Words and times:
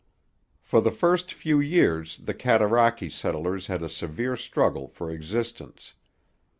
For 0.63 0.81
the 0.81 0.89
first 0.89 1.31
few 1.31 1.59
years 1.59 2.17
the 2.17 2.33
Cataraqui 2.33 3.07
settlers 3.07 3.67
had 3.67 3.83
a 3.83 3.87
severe 3.87 4.35
struggle 4.35 4.87
for 4.87 5.11
existence. 5.11 5.93